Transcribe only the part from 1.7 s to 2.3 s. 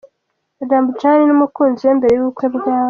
we mbere